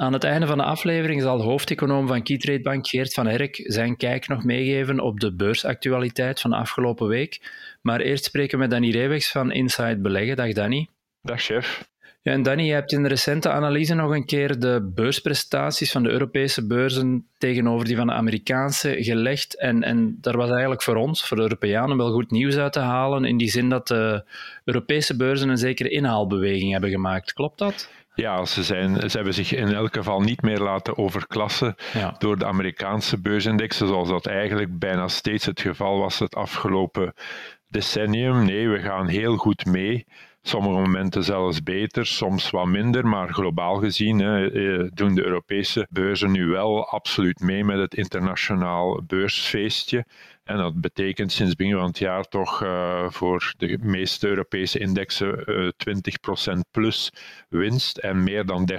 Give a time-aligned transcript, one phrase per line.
[0.00, 3.96] Aan het einde van de aflevering zal hoofdeconoom van Keytrade Bank Geert van Herk zijn
[3.96, 7.50] kijk nog meegeven op de beursactualiteit van de afgelopen week.
[7.82, 10.36] Maar eerst spreken we met Danny Reewegs van Inside Beleggen.
[10.36, 10.88] Dag Danny.
[11.22, 11.88] Dag chef.
[12.22, 16.02] Ja, en Danny, je hebt in de recente analyse nog een keer de beursprestaties van
[16.02, 19.58] de Europese beurzen tegenover die van de Amerikaanse gelegd.
[19.58, 22.80] En, en daar was eigenlijk voor ons, voor de Europeanen, wel goed nieuws uit te
[22.80, 23.24] halen.
[23.24, 24.24] In die zin dat de
[24.64, 27.32] Europese beurzen een zekere inhaalbeweging hebben gemaakt.
[27.32, 27.88] Klopt dat?
[28.14, 31.74] Ja, ze, zijn, ze hebben zich in elk geval niet meer laten overklassen
[32.18, 37.14] door de Amerikaanse beursindexen, zoals dat eigenlijk bijna steeds het geval was het afgelopen
[37.68, 38.44] decennium.
[38.44, 40.06] Nee, we gaan heel goed mee.
[40.42, 45.86] Sommige momenten zelfs beter, soms wat minder, maar globaal gezien hè, eh, doen de Europese
[45.90, 50.04] beurzen nu wel absoluut mee met het internationaal beursfeestje.
[50.44, 55.50] En dat betekent sinds begin van het jaar toch uh, voor de meeste Europese indexen
[55.50, 55.72] uh, eh,
[56.54, 57.12] 20% plus
[57.48, 58.76] winst en meer dan 30%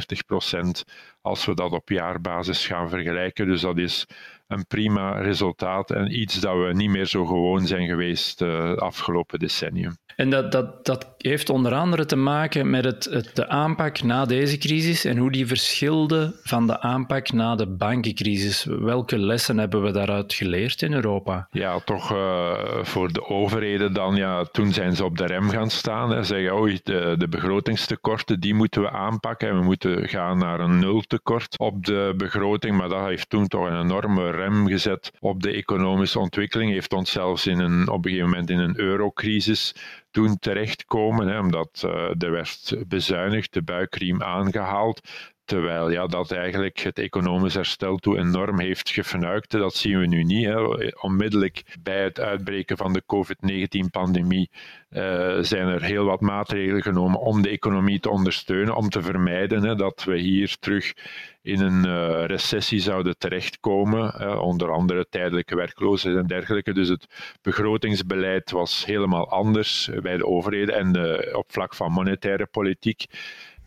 [1.22, 3.48] als we dat op jaarbasis gaan vergelijken.
[3.48, 4.06] Dus dat is
[4.52, 9.40] een prima resultaat en iets dat we niet meer zo gewoon zijn geweest uh, afgelopen
[9.40, 9.98] decennium.
[10.16, 14.26] En dat, dat, dat heeft onder andere te maken met het, het, de aanpak na
[14.26, 18.64] deze crisis en hoe die verschilde van de aanpak na de bankencrisis.
[18.64, 21.48] Welke lessen hebben we daaruit geleerd in Europa?
[21.52, 25.70] Ja, toch uh, voor de overheden dan, ja, toen zijn ze op de rem gaan
[25.70, 26.12] staan.
[26.12, 30.60] Hè, zeggen, oh, de, de begrotingstekorten, die moeten we aanpakken en we moeten gaan naar
[30.60, 32.78] een nultekort op de begroting.
[32.78, 36.72] Maar dat heeft toen toch een enorme rem gezet op de economische ontwikkeling.
[36.72, 39.76] Heeft ons zelfs in een, op een gegeven moment in een eurocrisis
[40.12, 45.02] toen terechtkomen, hè, omdat uh, er werd bezuinigd, de buikriem aangehaald.
[45.46, 49.52] Terwijl ja, dat eigenlijk het economisch herstel toe enorm heeft gefnuikt.
[49.52, 50.46] Dat zien we nu niet.
[50.46, 50.88] Hè.
[51.02, 54.50] Onmiddellijk bij het uitbreken van de COVID-19-pandemie
[54.90, 59.64] uh, zijn er heel wat maatregelen genomen om de economie te ondersteunen, om te vermijden
[59.64, 60.94] hè, dat we hier terug
[61.42, 66.74] in een uh, recessie zouden terechtkomen, onder andere tijdelijke werkloosheid en dergelijke.
[66.74, 72.46] Dus het begrotingsbeleid was helemaal anders bij de overheden en de, op vlak van monetaire
[72.46, 73.06] politiek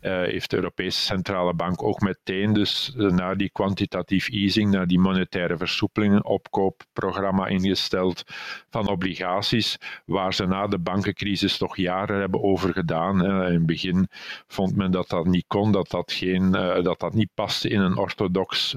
[0.04, 4.98] heeft de Europese Centrale Bank ook meteen dus uh, naar die quantitatief easing, naar die
[4.98, 8.22] monetaire versoepeling, een opkoopprogramma ingesteld
[8.70, 13.24] van obligaties, waar ze na de bankencrisis toch jaren hebben over gedaan.
[13.24, 14.08] In het begin
[14.46, 17.96] vond men dat dat niet kon, dat dat, geen, dat, dat niet paste in een
[17.96, 18.74] orthodox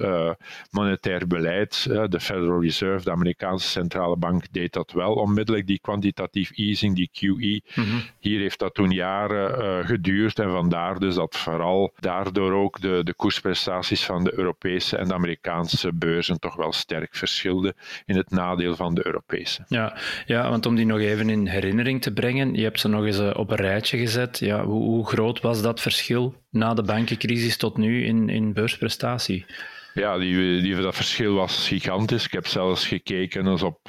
[0.71, 1.83] monetair beleid.
[2.09, 7.09] de Federal Reserve, de Amerikaanse Centrale Bank, deed dat wel onmiddellijk, die quantitatief easing, die
[7.11, 7.61] QE.
[7.75, 8.01] Mm -hmm.
[8.19, 13.13] Hier heeft dat toen jaren geduurd en vandaar dus dat vooral daardoor ook de, de
[13.13, 18.75] koersprestaties van de Europese en de Amerikaanse beurzen toch wel sterk verschilden in het nadeel
[18.75, 19.65] van de Europese.
[19.67, 23.05] Ja, ja want om die nog even in herinnering te brengen, je hebt ze nog
[23.05, 24.39] eens eh, op een rijtje gezet.
[24.39, 29.45] Ja, hoe, hoe groot was dat verschil na de bankencrisis tot nu in, in beursprestatie?
[29.93, 32.25] Ja, die, die, dat verschil was gigantisch.
[32.25, 33.79] Ik heb zelfs gekeken dus op,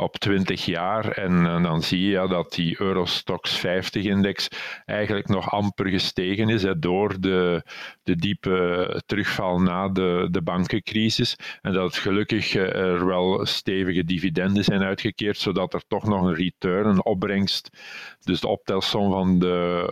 [0.00, 4.48] op 20 jaar en, en dan zie je ja, dat die Eurostox 50-index
[4.84, 7.62] eigenlijk nog amper gestegen is hè, door de,
[8.02, 11.36] de diepe terugval na de, de bankencrisis.
[11.62, 16.34] En dat gelukkig eh, er wel stevige dividenden zijn uitgekeerd, zodat er toch nog een
[16.34, 17.70] return, een opbrengst,
[18.20, 19.86] dus de optelsom van de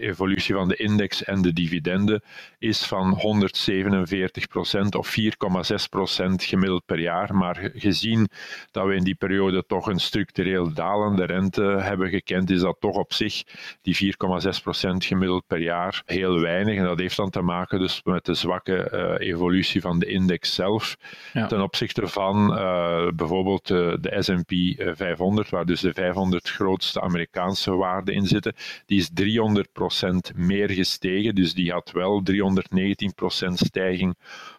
[0.00, 2.22] evolutie van de index en de dividenden,
[2.58, 5.24] is van 147 procent of 4,6
[5.90, 7.34] procent gemiddeld per jaar.
[7.34, 8.28] Maar gezien
[8.70, 12.96] dat we in die periode toch een structureel dalende rente hebben gekend, is dat toch
[12.96, 13.42] op zich
[13.82, 14.14] die
[14.54, 16.76] 4,6 procent gemiddeld per jaar heel weinig.
[16.78, 20.54] En dat heeft dan te maken dus met de zwakke uh, evolutie van de index
[20.54, 20.96] zelf
[21.32, 21.46] ja.
[21.46, 27.74] ten opzichte van uh, bijvoorbeeld uh, de S&P 500, waar dus de 500 grootste Amerikaanse
[27.74, 28.54] waarden in zitten.
[28.86, 34.16] Die is 300 procent meer gestegen, dus die had wel 319 procent stijging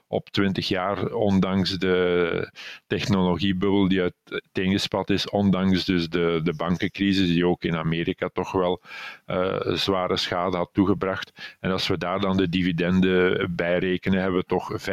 [0.08, 2.52] op 20 jaar, ondanks de
[2.88, 8.82] technologiebubbel die uiteengespat is, ondanks dus de, de bankencrisis die ook in Amerika toch wel
[9.28, 11.58] uh, zware schade had toegebracht.
[11.60, 14.86] En als we daar dan de dividenden bij rekenen, hebben we toch 522%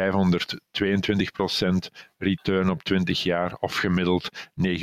[2.17, 4.29] return op 20 jaar of gemiddeld
[4.67, 4.79] 9,6%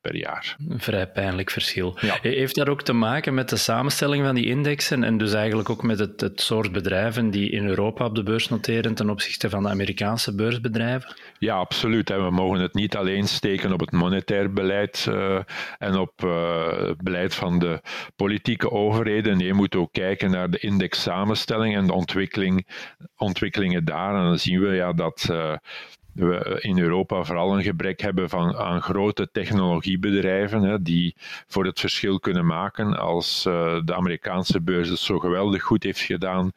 [0.00, 0.56] per jaar.
[0.68, 1.98] Een vrij pijnlijk verschil.
[2.20, 5.82] Heeft dat ook te maken met de samenstelling van die indexen en dus eigenlijk ook
[5.82, 9.62] met het, het soort bedrijven die in Europa op de beurs noteren ten opzichte van
[9.62, 11.14] de Amerikaanse beursbedrijven?
[11.38, 12.08] Ja, absoluut.
[12.08, 15.38] We mogen het niet alleen steken op het monetair beleid uh,
[15.78, 17.80] en op uh, het beleid van de
[18.16, 19.36] politieke overheden.
[19.36, 22.66] Nee, je moet ook kijken naar de indexsamenstelling en de ontwikkeling,
[23.16, 24.14] ontwikkelingen daar.
[24.14, 25.54] En dan zien we ja, dat uh,
[26.14, 31.14] we in Europa vooral een gebrek hebben van, aan grote technologiebedrijven hè, die
[31.46, 32.98] voor het verschil kunnen maken.
[32.98, 36.52] Als uh, de Amerikaanse beurs het zo geweldig goed heeft gedaan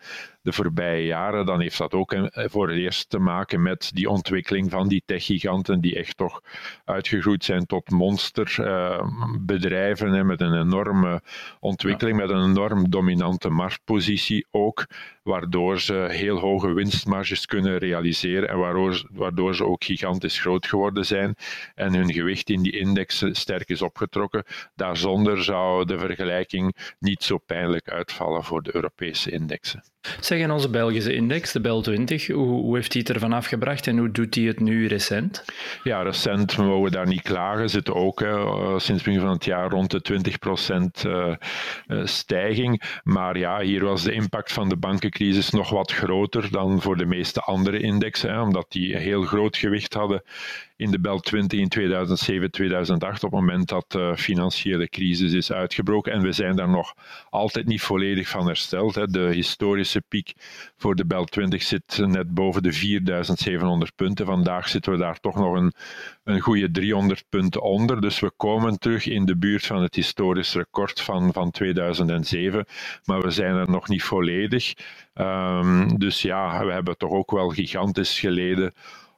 [0.48, 4.72] de voorbije jaren, dan heeft dat ook voor het eerst te maken met die ontwikkeling
[4.72, 6.42] van die techgiganten die echt toch
[6.86, 11.22] uitgegroeid zijn tot monsterbedrijven uh, met een enorme
[11.60, 14.86] ontwikkeling, met een enorm dominante marktpositie ook,
[15.24, 21.06] waardoor ze heel hoge winstmarges kunnen realiseren en waardoor, waardoor ze ook gigantisch groot geworden
[21.06, 21.36] zijn
[21.76, 24.44] en hun gewicht in die index sterk is opgetrokken.
[24.76, 29.84] Daarzonder zou de vergelijking niet zo pijnlijk uitvallen voor de Europese indexen.
[30.20, 33.88] Zeg, en onze Belgische index, de BEL 20, hoe, hoe heeft hij het ervan afgebracht
[33.88, 35.46] en hoe doet hij het nu recent?
[35.84, 37.70] Ja, recent mogen we daar niet klagen.
[37.70, 40.02] Zitten ook uh, sinds begin van het jaar rond de
[41.02, 41.36] 20% uh,
[41.88, 43.00] uh, stijging.
[43.04, 47.06] Maar ja, hier was de impact van de bankencrisis nog wat groter dan voor de
[47.06, 50.24] meeste andere indexen, hè, omdat die heel groot gewicht hadden
[50.78, 55.52] in de BEL 20 in 2007, 2008, op het moment dat de financiële crisis is
[55.52, 56.12] uitgebroken.
[56.14, 56.94] En we zijn daar nog
[57.30, 58.96] altijd niet volledig van hersteld.
[58.96, 59.08] Hè.
[59.08, 60.34] De historische piek
[60.78, 64.26] voor de BEL 20 zit net boven de 4700 punten.
[64.26, 65.74] Vandaag zitten we daar toch nog een,
[66.24, 68.02] een goede 300 punten onder.
[68.02, 72.66] Dus we komen terug in de buurt van het historisch record van, van 2007.
[73.06, 74.74] Maar we zijn er nog niet volledig.
[75.16, 78.74] Um, dus ja, we hebben toch ook wel gigantisch geleden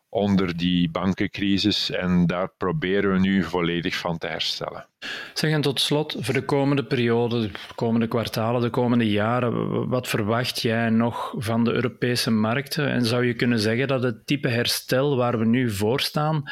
[0.10, 4.86] onder die bankencrisis en daar proberen we nu volledig van te herstellen.
[5.34, 10.08] Zeg en tot slot, voor de komende periode, de komende kwartalen, de komende jaren, wat
[10.08, 12.92] verwacht jij nog van de Europese markten?
[12.92, 16.44] En zou je kunnen zeggen dat het type herstel waar we nu voor staan,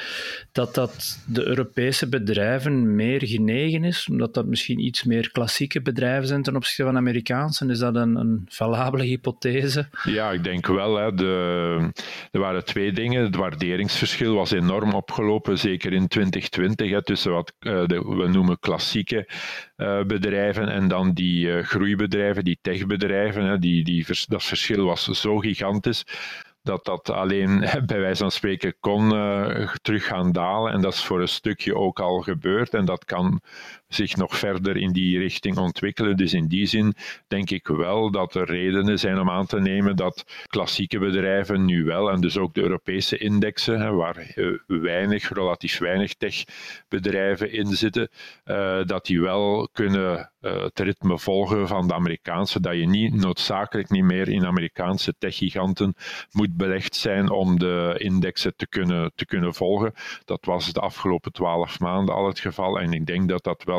[0.52, 6.28] dat dat de Europese bedrijven meer genegen is, omdat dat misschien iets meer klassieke bedrijven
[6.28, 7.66] zijn ten opzichte van Amerikaanse?
[7.66, 9.90] Is dat een, een valabele hypothese?
[10.04, 10.96] Ja, ik denk wel.
[10.96, 11.14] Hè.
[11.14, 11.92] De,
[12.32, 13.24] er waren twee dingen.
[13.24, 19.30] Het waarderingsverschil was enorm opgelopen, zeker in 2020, hè, tussen wat uh, de, noemen klassieke
[19.78, 23.44] uh, bedrijven en dan die uh, groeibedrijven, die techbedrijven.
[23.44, 26.06] Hè, die, die, dat verschil was zo gigantisch
[26.68, 27.60] dat dat alleen
[27.92, 30.74] bij wijze van spreken kon uh, terug gaan dalen.
[30.74, 32.74] En dat is voor een stukje ook al gebeurd.
[32.74, 33.42] En dat kan
[33.88, 36.18] zich nog verder in die richting ontwikkelen.
[36.18, 36.94] Dus in die zin
[37.28, 41.84] denk ik wel dat er redenen zijn om aan te nemen dat klassieke bedrijven nu
[41.84, 48.10] wel, en dus ook de Europese indexen, waar eh, weinig, relatief weinig techbedrijven in zitten,
[48.46, 53.14] uh, dat die wel kunnen uh, het ritme volgen van de Amerikaanse, dat je niet
[53.14, 55.96] noodzakelijk niet meer in Amerikaanse techgiganten
[56.32, 59.94] moet belegd zijn om de indexen te kunnen, te kunnen volgen.
[60.26, 63.77] Dat was de afgelopen twaalf maanden al het geval en ik denk dat dat wel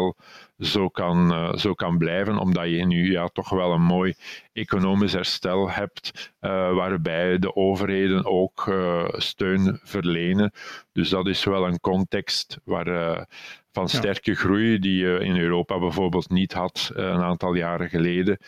[0.59, 4.15] zo kan, uh, zo kan blijven, omdat je nu ja, toch wel een mooi
[4.53, 10.53] economisch herstel hebt, uh, waarbij de overheden ook uh, steun verlenen.
[10.93, 13.27] Dus dat is wel een context waar,
[13.73, 18.39] van sterke groei die je in Europa bijvoorbeeld niet had een aantal jaren geleden.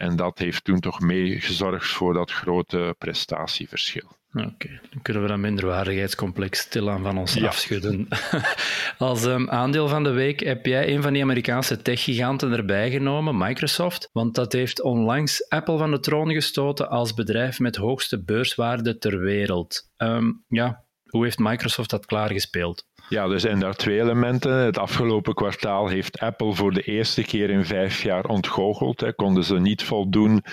[0.00, 4.08] En dat heeft toen toch mee gezorgd voor dat grote prestatieverschil.
[4.32, 8.08] Oké, dan kunnen we dat minderwaardigheidscomplex stilaan van ons afschudden.
[8.98, 13.38] Als um, aandeel van de week heb jij een van die Amerikaanse techgiganten erbij genomen,
[13.38, 18.98] Microsoft, want dat heeft onlangs Apple van de troon gestoten als bedrijf met hoogste beurswaarde
[18.98, 19.90] ter wereld.
[19.96, 22.86] Um, ja, hoe heeft Microsoft dat klaargespeeld?
[23.10, 24.52] Ja, er zijn daar twee elementen.
[24.52, 29.14] Het afgelopen kwartaal heeft Apple voor de eerste keer in vijf jaar ontgoocheld.
[29.14, 30.44] Konden ze niet voldoen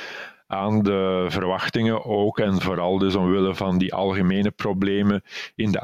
[0.47, 5.23] aan de verwachtingen ook en vooral dus omwille van die algemene problemen
[5.55, 5.79] in de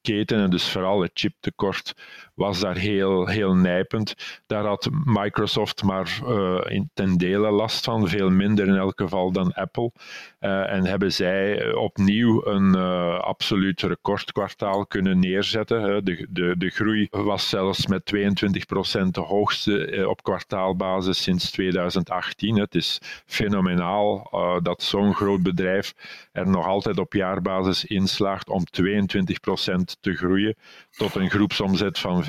[0.00, 1.94] aanvoerketen en dus vooral het chiptekort
[2.34, 4.14] was daar heel, heel nijpend.
[4.46, 9.32] Daar had Microsoft maar uh, in ten dele last van, veel minder in elk geval
[9.32, 9.92] dan Apple.
[10.40, 16.04] Uh, en hebben zij opnieuw een uh, absoluut recordkwartaal kunnen neerzetten.
[16.04, 18.18] De, de, de groei was zelfs met 22%
[19.10, 22.58] de hoogste op kwartaalbasis sinds 2018.
[22.58, 24.28] Het is fenomenaal
[24.62, 25.94] dat zo'n groot bedrijf
[26.32, 30.56] er nog altijd op jaarbasis in slaagt om 22% te groeien
[30.90, 32.28] tot een groepsomzet van 45,32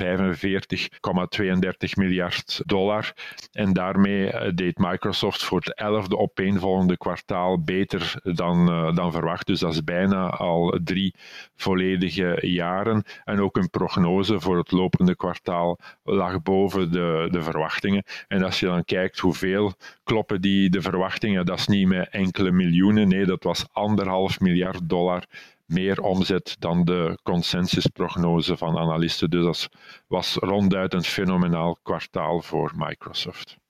[1.94, 3.12] miljard dollar.
[3.52, 9.46] En daarmee eh, deed Microsoft voor het elfde opeenvolgende kwartaal beter dan, uh, dan verwacht.
[9.46, 11.14] Dus dat is bijna al drie
[11.56, 13.04] volledige jaren.
[13.24, 18.04] En ook een prognose voor het lopende kwartaal lag boven de, de verwachtingen.
[18.28, 19.72] En als je dan kijkt hoeveel
[20.04, 24.88] kloppen die de verwachtingen, dat is niet met enkele miljoenen, nee, dat was anderhalf miljard
[24.88, 25.24] dollar
[25.72, 29.30] meer omzet dan de consensusprognose van analisten.
[29.30, 29.68] Dus dat
[30.06, 33.60] was ronduit een fenomenaal kwartaal voor Microsoft.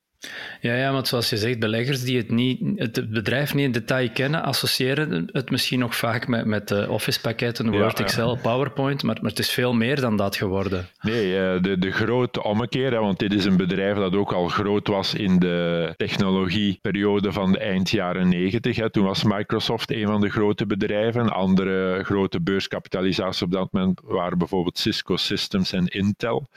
[0.61, 4.11] Ja, ja, want zoals je zegt, beleggers die het, niet, het bedrijf niet in detail
[4.11, 9.31] kennen, associëren het misschien nog vaak met, met de Office-pakketten, Word, Excel, PowerPoint, maar, maar
[9.31, 10.89] het is veel meer dan dat geworden.
[11.01, 14.89] Nee, eh, de, de grote ommekeer, want dit is een bedrijf dat ook al groot
[14.89, 18.91] was in de technologieperiode van de eind jaren 90.
[18.91, 21.29] Toen was Microsoft een van de grote bedrijven.
[21.29, 26.49] Andere grote beurskapitalisaties op dat moment waren bijvoorbeeld Cisco Systems en Intel.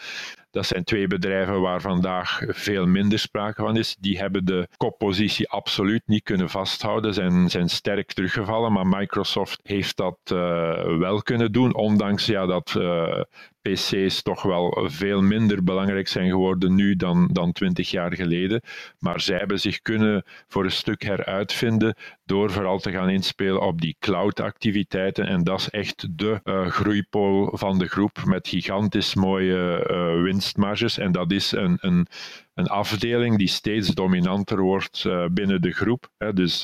[0.56, 3.96] Dat zijn twee bedrijven waar vandaag veel minder sprake van is.
[4.00, 8.72] Die hebben de koppositie absoluut niet kunnen vasthouden, zijn, zijn sterk teruggevallen.
[8.72, 13.22] Maar Microsoft heeft dat uh, wel kunnen doen, ondanks ja, dat uh,
[13.62, 18.62] PC's toch wel veel minder belangrijk zijn geworden nu dan, dan 20 jaar geleden.
[19.00, 21.96] Maar zij hebben zich kunnen voor een stuk heruitvinden
[22.26, 25.28] door vooral te gaan inspelen op die cloud-activiteiten.
[25.28, 30.98] En dat is echt de uh, groeipool van de groep met gigantisch mooie uh, winstmarges.
[30.98, 32.08] En dat is een, een,
[32.54, 36.10] een afdeling die steeds dominanter wordt uh, binnen de groep.
[36.18, 36.34] Hè.
[36.34, 36.62] Dus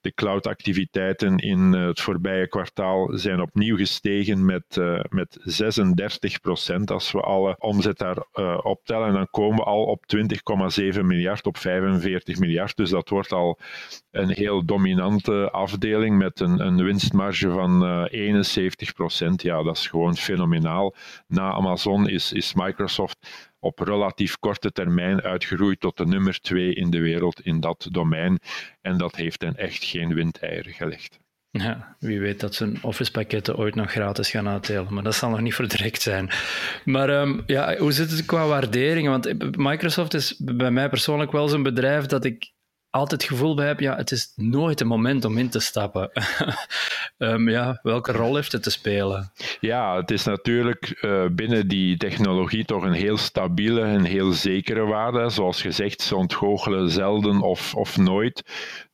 [0.00, 6.90] de cloud-activiteiten in het voorbije kwartaal zijn opnieuw gestegen met, met 36 procent.
[6.90, 8.26] Als we alle omzet daar
[8.62, 10.04] optellen, dan komen we al op
[10.94, 12.76] 20,7 miljard, op 45 miljard.
[12.76, 13.58] Dus dat wordt al
[14.10, 19.42] een heel dominante afdeling met een, een winstmarge van 71 procent.
[19.42, 20.94] Ja, dat is gewoon fenomenaal.
[21.26, 23.18] Na Amazon is, is Microsoft
[23.60, 28.38] op relatief korte termijn uitgegroeid tot de nummer twee in de wereld in dat domein.
[28.80, 31.18] En dat heeft hen echt geen windeieren gelegd.
[31.50, 35.40] Ja, wie weet dat ze Office-pakketten ooit nog gratis gaan uitdelen, maar dat zal nog
[35.40, 36.30] niet voor direct zijn.
[36.84, 39.08] Maar um, ja, hoe zit het qua waardering?
[39.08, 42.52] Want Microsoft is bij mij persoonlijk wel zo'n bedrijf dat ik
[42.94, 46.10] altijd het gevoel bij heb, ja, het is nooit een moment om in te stappen.
[47.18, 49.32] um, ja, welke rol heeft het te spelen?
[49.60, 54.84] Ja, het is natuurlijk uh, binnen die technologie toch een heel stabiele en heel zekere
[54.84, 55.28] waarde.
[55.30, 58.42] Zoals gezegd, ze ontgoochelen zelden of, of nooit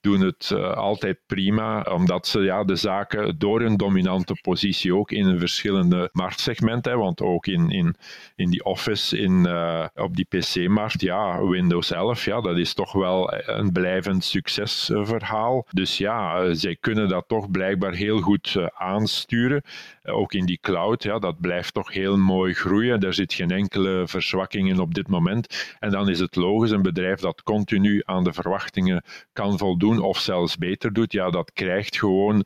[0.01, 5.11] doen het uh, altijd prima, omdat ze ja, de zaken door hun dominante positie ook
[5.11, 7.95] in verschillende marktsegmenten, want ook in, in,
[8.37, 12.93] in die Office, in, uh, op die PC-markt, ja, Windows 11, ja, dat is toch
[12.93, 15.67] wel een blijvend succesverhaal.
[15.71, 19.63] Dus ja, zij kunnen dat toch blijkbaar heel goed aansturen.
[20.03, 23.01] ook in die cloud, ja, dat blijft toch heel mooi groeien.
[23.01, 25.75] Daar zit geen enkele verzwakking in op dit moment.
[25.79, 30.19] En dan is het logisch, een bedrijf dat continu aan de verwachtingen kan voldoen of
[30.19, 32.45] zelfs beter doet, ja, dat krijgt gewoon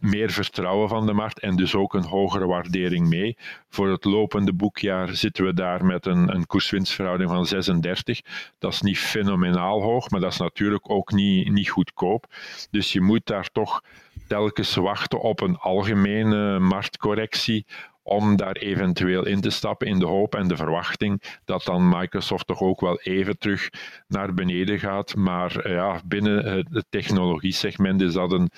[0.00, 3.36] meer vertrouwen van de markt en dus ook een hogere waardering mee.
[3.68, 8.20] Voor het lopende boekjaar zitten we daar met een, een koerswinstverhouding van 36.
[8.58, 12.26] Dat is niet fenomenaal hoog, maar dat is natuurlijk ook niet, niet goedkoop.
[12.70, 13.82] Dus je moet daar toch
[14.26, 17.66] telkens wachten op een algemene marktcorrectie
[18.08, 22.46] om daar eventueel in te stappen in de hoop en de verwachting dat dan Microsoft
[22.46, 23.68] toch ook wel even terug
[24.06, 25.16] naar beneden gaat.
[25.16, 28.50] Maar eh, ja, binnen het technologie-segment is dat een,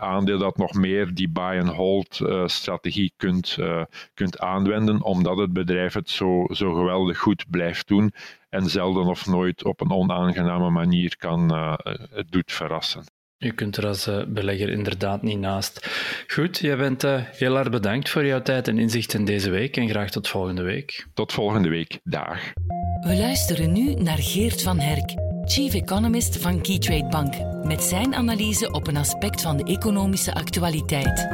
[0.00, 3.82] aandeel dat nog meer die buy-and-hold uh, strategie kunt, uh,
[4.14, 8.12] kunt aanwenden, omdat het bedrijf het zo, zo geweldig goed blijft doen
[8.48, 11.52] en zelden of nooit op een onaangename manier kan,
[12.10, 13.17] het doet verrassen.
[13.40, 15.88] Je kunt er als uh, belegger inderdaad niet naast.
[16.26, 19.88] Goed, jij bent uh, heel erg bedankt voor jouw tijd en inzichten deze week en
[19.88, 21.06] graag tot volgende week.
[21.14, 21.98] Tot volgende week.
[22.04, 22.38] Dag.
[23.00, 25.14] We luisteren nu naar Geert van Herk,
[25.44, 31.28] Chief Economist van Keytrade Bank, met zijn analyse op een aspect van de economische actualiteit.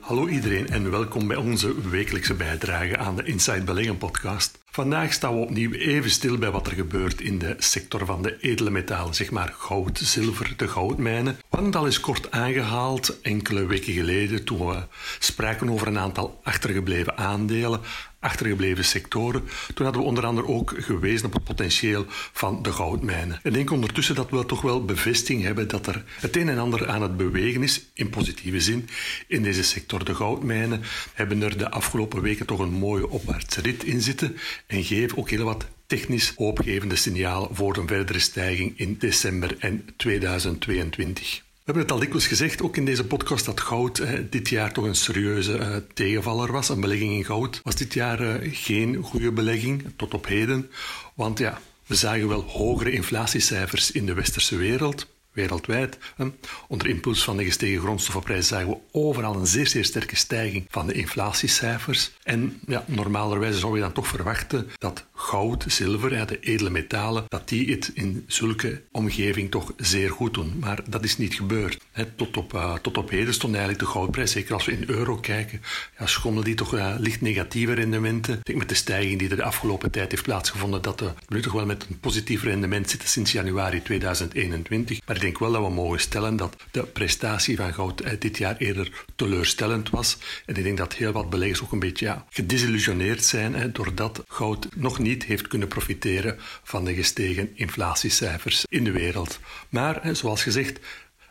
[0.00, 4.64] Hallo iedereen en welkom bij onze wekelijkse bijdrage aan de Inside Beleggen podcast.
[4.76, 8.36] Vandaag staan we opnieuw even stil bij wat er gebeurt in de sector van de
[8.40, 11.38] edele metalen, zeg maar goud, zilver, de goudmijnen.
[11.50, 14.82] Het al eens kort aangehaald enkele weken geleden toen we
[15.18, 17.80] spraken over een aantal achtergebleven aandelen,
[18.20, 19.42] achtergebleven sectoren.
[19.74, 23.40] Toen hadden we onder andere ook gewezen op het potentieel van de goudmijnen.
[23.42, 26.88] Ik denk ondertussen dat we toch wel bevestiging hebben dat er het een en ander
[26.88, 28.88] aan het bewegen is, in positieve zin,
[29.26, 30.04] in deze sector.
[30.04, 30.82] De goudmijnen
[31.14, 35.30] hebben er de afgelopen weken toch een mooie opwaartse rit in zitten en geven ook
[35.30, 41.44] heel wat technisch hoopgevende signaal voor een verdere stijging in december en 2022.
[41.66, 44.84] Hebben het al dikwijls gezegd, ook in deze podcast, dat goud eh, dit jaar toch
[44.84, 46.68] een serieuze eh, tegenvaller was.
[46.68, 50.70] Een belegging in goud was dit jaar eh, geen goede belegging, tot op heden.
[51.14, 55.98] Want ja, we zagen wel hogere inflatiecijfers in de westerse wereld wereldwijd.
[56.68, 60.86] Onder impuls van de gestegen grondstoffenprijzen zagen we overal een zeer, zeer sterke stijging van
[60.86, 62.10] de inflatiecijfers.
[62.22, 67.48] En ja, normalerwijze zou je dan toch verwachten dat goud, zilver, de edele metalen, dat
[67.48, 70.56] die het in zulke omgeving toch zeer goed doen.
[70.60, 71.78] Maar dat is niet gebeurd.
[72.16, 75.16] tot, op, uh, tot op heden stond eigenlijk de goudprijs, zeker als we in euro
[75.16, 75.60] kijken,
[75.98, 78.40] ja, schommelde die toch uh, licht negatieve rendementen.
[78.54, 81.66] Met de stijging die er de afgelopen tijd heeft plaatsgevonden, dat we nu toch wel
[81.66, 85.00] met een positief rendement zitten sinds januari 2021.
[85.06, 88.56] Maar denk wel dat we mogen stellen dat de prestatie van goud eh, dit jaar
[88.56, 90.18] eerder teleurstellend was.
[90.46, 94.24] En ik denk dat heel wat beleggers ook een beetje ja, gedesillusioneerd zijn hè, doordat
[94.28, 99.38] goud nog niet heeft kunnen profiteren van de gestegen inflatiecijfers in de wereld.
[99.68, 100.80] Maar zoals gezegd,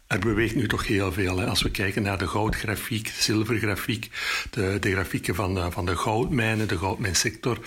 [0.07, 1.37] er beweegt nu toch heel veel.
[1.37, 1.45] Hè.
[1.45, 4.09] Als we kijken naar de goudgrafiek, zilvergrafiek,
[4.49, 7.59] de, de grafieken van de, van de goudmijnen, de goudmijnsector,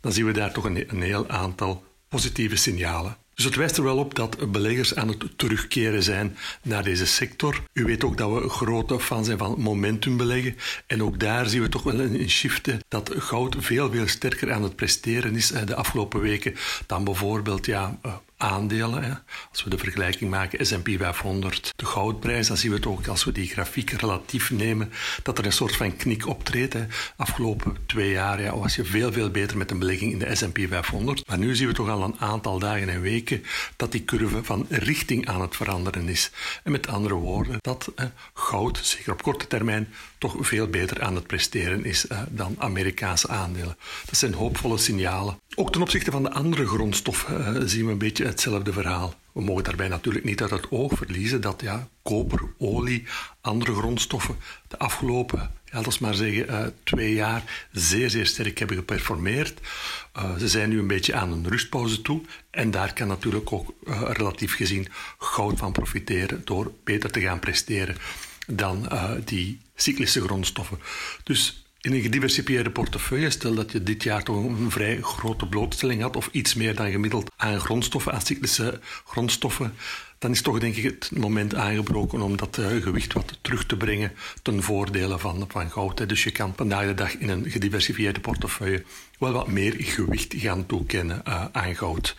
[0.00, 3.16] dan zien we daar toch een, een heel aantal positieve signalen.
[3.38, 7.62] Dus het wijst er wel op dat beleggers aan het terugkeren zijn naar deze sector.
[7.72, 10.56] U weet ook dat we grote fan zijn van momentum beleggen.
[10.86, 14.62] En ook daar zien we toch wel een shift dat goud veel, veel sterker aan
[14.62, 16.54] het presteren is de afgelopen weken
[16.86, 19.22] dan bijvoorbeeld ja, eh, aandelen.
[19.50, 23.24] Als we de vergelijking maken S&P 500, de goudprijs, dan zien we het ook als
[23.24, 24.92] we die grafiek relatief nemen,
[25.22, 26.76] dat er een soort van knik optreedt.
[27.16, 30.58] Afgelopen twee jaar ja, was je veel, veel beter met een belegging in de S&P
[30.68, 31.28] 500.
[31.28, 33.42] Maar nu zien we toch al een aantal dagen en weken
[33.76, 36.30] dat die curve van richting aan het veranderen is.
[36.62, 37.92] En met andere woorden, dat
[38.34, 43.28] goud, zeker op korte termijn, toch veel beter aan het presteren is eh, dan Amerikaanse
[43.28, 43.76] aandelen.
[44.04, 45.38] Dat zijn hoopvolle signalen.
[45.54, 49.14] Ook ten opzichte van de andere grondstoffen eh, zien we een beetje hetzelfde verhaal.
[49.32, 53.04] We mogen daarbij natuurlijk niet uit het oog verliezen dat ja, koper, olie,
[53.40, 54.36] andere grondstoffen
[54.68, 59.60] de afgelopen, ja, maar zeggen, uh, twee jaar zeer, zeer sterk hebben geperformeerd.
[60.16, 62.20] Uh, ze zijn nu een beetje aan een rustpauze toe.
[62.50, 67.38] En daar kan natuurlijk ook uh, relatief gezien goud van profiteren door beter te gaan
[67.38, 67.96] presteren
[68.46, 68.88] dan
[69.24, 70.78] die cyclische grondstoffen.
[71.24, 76.02] Dus in een gediversifieerde portefeuille, stel dat je dit jaar toch een vrij grote blootstelling
[76.02, 79.74] had, of iets meer dan gemiddeld aan grondstoffen, aan cyclische grondstoffen,
[80.18, 83.76] dan is toch denk ik het moment aangebroken om dat uh, gewicht wat terug te
[83.76, 86.08] brengen ten voordele van, van goud.
[86.08, 88.84] Dus je kan vandaag de dag in een gediversifieerde portefeuille
[89.18, 92.16] wel wat meer gewicht gaan toekennen uh, aan goud.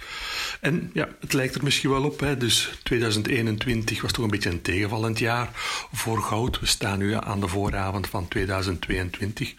[0.60, 2.20] En ja, het lijkt er misschien wel op.
[2.20, 2.38] Hè.
[2.38, 5.50] Dus 2021 was toch een beetje een tegenvallend jaar
[5.92, 6.60] voor goud.
[6.60, 9.54] We staan nu aan de vooravond van 2022.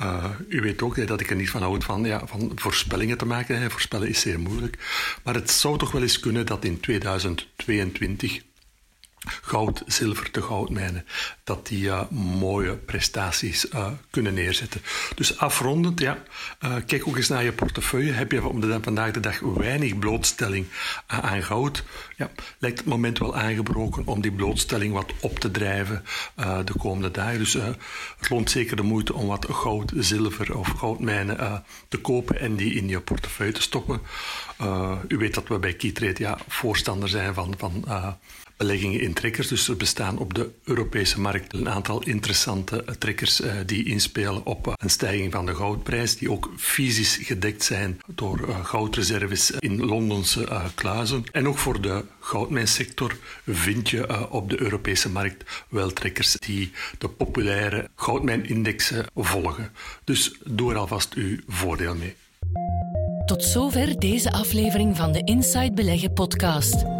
[0.00, 3.26] Uh, u weet ook dat ik er niet van houd van, ja, van voorspellingen te
[3.26, 3.60] maken.
[3.60, 3.70] Hè.
[3.70, 4.78] Voorspellen is zeer moeilijk.
[5.24, 8.40] Maar het zou toch wel eens kunnen dat in 2022
[9.28, 11.06] goud, zilver, de goudmijnen,
[11.44, 14.82] dat die uh, mooie prestaties uh, kunnen neerzetten.
[15.14, 16.22] Dus afrondend, ja,
[16.64, 18.12] uh, kijk ook eens naar je portefeuille.
[18.12, 20.66] Heb je de, vandaag de dag weinig blootstelling
[21.06, 21.84] aan goud?
[22.16, 26.04] Ja, lijkt het moment wel aangebroken om die blootstelling wat op te drijven
[26.64, 27.38] de komende dagen.
[27.38, 27.52] Dus
[28.18, 32.74] het loont zeker de moeite om wat goud, zilver of goudmijnen te kopen en die
[32.74, 34.00] in je portefeuille te stoppen.
[35.08, 37.84] u weet dat we bij Keytrade ja, voorstander zijn van, van
[38.60, 39.48] beleggingen in trekkers.
[39.48, 44.66] Dus er bestaan op de Europese markt een aantal interessante trekkers uh, die inspelen op
[44.66, 50.48] uh, een stijging van de goudprijs, die ook fysisch gedekt zijn door goudreserves in Londense
[50.74, 51.24] kluizen.
[51.32, 57.08] En ook voor de goudmijnsector vind je op de Europese markt wel trekkers die de
[57.08, 59.72] populaire goudmijnindexen volgen.
[60.04, 62.14] Dus doe er alvast uw voordeel mee.
[63.26, 66.99] Tot zover deze aflevering van de Inside Beleggen podcast.